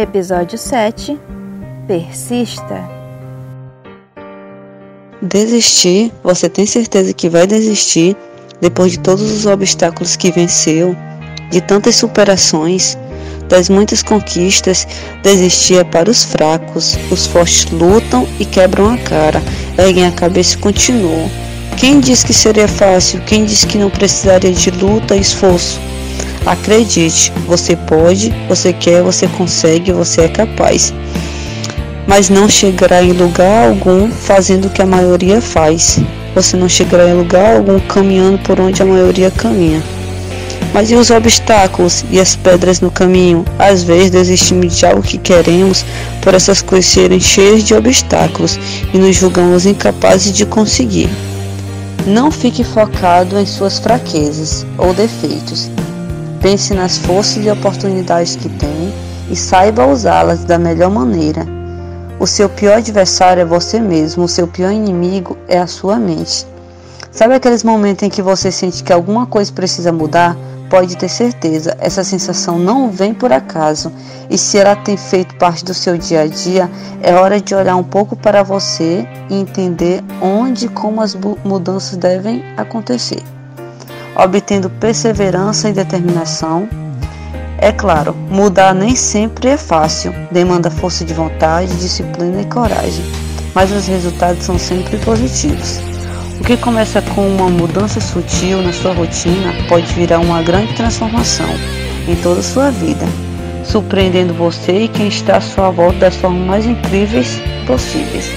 Episódio 0.00 0.56
7 0.56 1.20
Persista. 1.86 2.82
Desistir, 5.20 6.10
você 6.24 6.48
tem 6.48 6.64
certeza 6.64 7.12
que 7.12 7.28
vai 7.28 7.46
desistir 7.46 8.16
depois 8.62 8.92
de 8.92 9.00
todos 9.00 9.30
os 9.30 9.44
obstáculos 9.44 10.16
que 10.16 10.30
venceu, 10.30 10.96
de 11.50 11.60
tantas 11.60 11.96
superações, 11.96 12.96
das 13.46 13.68
muitas 13.68 14.02
conquistas, 14.02 14.88
desistir 15.22 15.76
é 15.76 15.84
para 15.84 16.10
os 16.10 16.24
fracos. 16.24 16.96
Os 17.10 17.26
fortes 17.26 17.70
lutam 17.70 18.26
e 18.38 18.46
quebram 18.46 18.94
a 18.94 18.96
cara, 18.96 19.42
erguem 19.76 20.06
a 20.06 20.12
cabeça 20.12 20.54
e 20.54 20.58
continuam. 20.58 21.30
Quem 21.76 22.00
disse 22.00 22.24
que 22.24 22.32
seria 22.32 22.68
fácil? 22.68 23.20
Quem 23.26 23.44
disse 23.44 23.66
que 23.66 23.76
não 23.76 23.90
precisaria 23.90 24.52
de 24.52 24.70
luta 24.70 25.14
e 25.14 25.20
esforço? 25.20 25.78
Acredite, 26.46 27.32
você 27.46 27.76
pode, 27.76 28.32
você 28.48 28.72
quer, 28.72 29.02
você 29.02 29.28
consegue, 29.28 29.92
você 29.92 30.22
é 30.22 30.28
capaz. 30.28 30.92
Mas 32.06 32.28
não 32.28 32.48
chegará 32.48 33.02
em 33.02 33.12
lugar 33.12 33.68
algum 33.68 34.10
fazendo 34.10 34.66
o 34.66 34.70
que 34.70 34.82
a 34.82 34.86
maioria 34.86 35.40
faz. 35.40 35.98
Você 36.34 36.56
não 36.56 36.68
chegará 36.68 37.08
em 37.08 37.14
lugar 37.14 37.56
algum 37.56 37.78
caminhando 37.80 38.38
por 38.38 38.58
onde 38.58 38.82
a 38.82 38.86
maioria 38.86 39.30
caminha. 39.30 39.82
Mas 40.72 40.90
e 40.90 40.94
os 40.94 41.10
obstáculos 41.10 42.04
e 42.10 42.20
as 42.20 42.36
pedras 42.36 42.80
no 42.80 42.90
caminho? 42.90 43.44
Às 43.58 43.82
vezes 43.82 44.10
desistimos 44.10 44.76
de 44.76 44.86
algo 44.86 45.02
que 45.02 45.18
queremos 45.18 45.84
por 46.22 46.32
essas 46.32 46.62
coisas 46.62 46.90
serem 46.90 47.18
cheias 47.18 47.64
de 47.64 47.74
obstáculos 47.74 48.58
e 48.94 48.98
nos 48.98 49.16
julgamos 49.16 49.66
incapazes 49.66 50.32
de 50.32 50.46
conseguir. 50.46 51.10
Não 52.06 52.30
fique 52.30 52.64
focado 52.64 53.38
em 53.38 53.46
suas 53.46 53.78
fraquezas 53.78 54.64
ou 54.78 54.94
defeitos. 54.94 55.68
Pense 56.40 56.72
nas 56.72 56.96
forças 56.96 57.44
e 57.44 57.50
oportunidades 57.50 58.34
que 58.34 58.48
tem 58.48 58.94
e 59.30 59.36
saiba 59.36 59.86
usá-las 59.86 60.42
da 60.42 60.58
melhor 60.58 60.90
maneira. 60.90 61.46
O 62.18 62.26
seu 62.26 62.48
pior 62.48 62.78
adversário 62.78 63.42
é 63.42 63.44
você 63.44 63.78
mesmo, 63.78 64.24
o 64.24 64.28
seu 64.28 64.48
pior 64.48 64.72
inimigo 64.72 65.36
é 65.46 65.58
a 65.58 65.66
sua 65.66 65.96
mente. 65.96 66.46
Sabe 67.12 67.34
aqueles 67.34 67.62
momentos 67.62 68.04
em 68.04 68.08
que 68.08 68.22
você 68.22 68.50
sente 68.50 68.82
que 68.82 68.92
alguma 68.92 69.26
coisa 69.26 69.52
precisa 69.52 69.92
mudar? 69.92 70.34
Pode 70.70 70.96
ter 70.96 71.08
certeza, 71.10 71.76
essa 71.78 72.02
sensação 72.02 72.58
não 72.58 72.90
vem 72.90 73.12
por 73.12 73.32
acaso, 73.32 73.92
e 74.30 74.38
se 74.38 74.56
ela 74.56 74.76
tem 74.76 74.96
feito 74.96 75.34
parte 75.34 75.64
do 75.64 75.74
seu 75.74 75.98
dia 75.98 76.22
a 76.22 76.26
dia, 76.26 76.70
é 77.02 77.14
hora 77.14 77.40
de 77.40 77.54
olhar 77.54 77.76
um 77.76 77.82
pouco 77.82 78.16
para 78.16 78.42
você 78.42 79.06
e 79.28 79.34
entender 79.34 80.02
onde 80.22 80.66
e 80.66 80.68
como 80.68 81.02
as 81.02 81.14
mudanças 81.44 81.96
devem 81.96 82.44
acontecer 82.56 83.20
obtendo 84.16 84.68
perseverança 84.70 85.68
e 85.68 85.72
determinação. 85.72 86.68
É 87.58 87.70
claro, 87.72 88.14
mudar 88.30 88.74
nem 88.74 88.96
sempre 88.96 89.48
é 89.48 89.56
fácil, 89.56 90.14
demanda 90.30 90.70
força 90.70 91.04
de 91.04 91.12
vontade, 91.12 91.76
disciplina 91.76 92.40
e 92.40 92.46
coragem, 92.46 93.04
mas 93.54 93.70
os 93.70 93.86
resultados 93.86 94.44
são 94.44 94.58
sempre 94.58 94.96
positivos. 94.98 95.80
O 96.40 96.44
que 96.44 96.56
começa 96.56 97.02
com 97.02 97.28
uma 97.28 97.50
mudança 97.50 98.00
sutil 98.00 98.62
na 98.62 98.72
sua 98.72 98.94
rotina 98.94 99.52
pode 99.68 99.92
virar 99.92 100.20
uma 100.20 100.42
grande 100.42 100.72
transformação 100.72 101.50
em 102.08 102.16
toda 102.16 102.40
a 102.40 102.42
sua 102.42 102.70
vida, 102.70 103.06
surpreendendo 103.62 104.32
você 104.32 104.84
e 104.84 104.88
quem 104.88 105.08
está 105.08 105.36
à 105.36 105.40
sua 105.40 105.70
volta 105.70 105.98
das 105.98 106.16
formas 106.16 106.46
mais 106.46 106.64
incríveis 106.64 107.38
possíveis. 107.66 108.30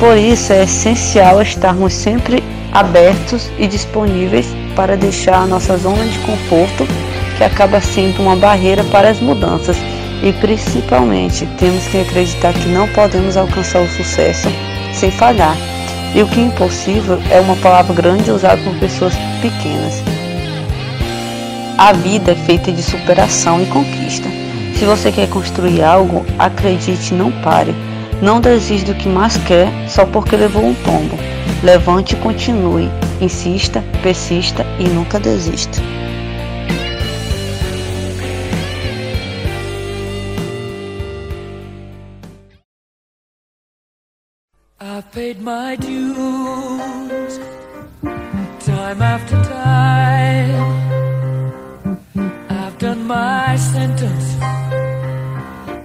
Por 0.00 0.16
isso 0.16 0.52
é 0.52 0.64
essencial 0.64 1.42
estarmos 1.42 1.92
sempre 1.92 2.42
abertos 2.72 3.50
e 3.58 3.66
disponíveis 3.66 4.46
para 4.74 4.96
deixar 4.96 5.42
a 5.42 5.46
nossa 5.46 5.76
zona 5.76 6.04
de 6.04 6.18
conforto, 6.20 6.86
que 7.36 7.44
acaba 7.44 7.80
sendo 7.80 8.22
uma 8.22 8.36
barreira 8.36 8.84
para 8.84 9.10
as 9.10 9.20
mudanças, 9.20 9.76
e 10.22 10.32
principalmente 10.32 11.46
temos 11.58 11.86
que 11.88 12.00
acreditar 12.00 12.52
que 12.52 12.68
não 12.68 12.88
podemos 12.88 13.36
alcançar 13.36 13.80
o 13.82 13.88
sucesso 13.88 14.48
sem 14.92 15.10
falhar. 15.10 15.56
E 16.14 16.22
o 16.22 16.28
que 16.28 16.40
é 16.40 16.44
impossível 16.44 17.20
é 17.30 17.40
uma 17.40 17.56
palavra 17.56 17.92
grande 17.92 18.30
usada 18.30 18.62
por 18.62 18.74
pessoas 18.78 19.14
pequenas. 19.42 20.02
A 21.76 21.92
vida 21.92 22.32
é 22.32 22.36
feita 22.36 22.70
de 22.70 22.82
superação 22.82 23.60
e 23.60 23.66
conquista. 23.66 24.28
Se 24.78 24.84
você 24.84 25.10
quer 25.10 25.28
construir 25.28 25.82
algo, 25.82 26.24
acredite, 26.38 27.12
não 27.12 27.32
pare. 27.42 27.74
Não 28.22 28.40
desista 28.40 28.92
do 28.92 28.98
que 28.98 29.08
mais 29.08 29.36
quer 29.38 29.68
só 29.88 30.06
porque 30.06 30.36
levou 30.36 30.64
um 30.64 30.74
tombo. 30.74 31.18
Levante 31.62 32.14
e 32.14 32.18
continue. 32.18 32.88
Insista, 33.20 33.82
persista 34.02 34.64
e 34.78 34.88
nunca 34.88 35.18
desista. 35.18 35.80
I've 44.80 45.10
paid 45.12 45.40
my 45.40 45.76
dues 45.76 47.38
time 48.64 49.02
after 49.02 49.36
time. 49.42 50.64
I've 52.50 52.78
done 52.78 53.06
my 53.06 53.56
sentence, 53.56 54.36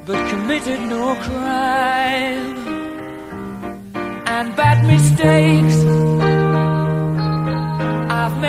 but 0.06 0.30
committed 0.30 0.82
no 0.82 1.16
crime 1.16 2.58
and 4.28 4.56
bad 4.56 4.86
mistakes 4.86 6.19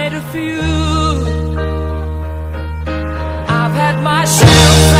made 0.01 0.15
a 0.15 0.23
few. 0.33 0.61
I've 3.61 3.75
had 3.83 3.97
my 4.03 4.25
share 4.25 5.00